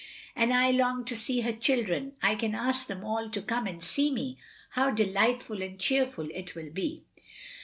And 0.35 0.51
I 0.51 0.71
long 0.71 1.05
to 1.05 1.15
see 1.15 1.41
her 1.41 1.53
children. 1.53 2.13
I 2.23 2.33
can 2.33 2.55
ask 2.55 2.87
them 2.87 3.03
all 3.05 3.29
to 3.29 3.39
come 3.39 3.67
and 3.67 3.83
see 3.83 4.09
me. 4.09 4.39
How 4.71 4.89
delightful 4.89 5.61
and 5.61 5.79
cheerful 5.79 6.27
it 6.33 6.55
will 6.55 6.71
be." 6.71 7.03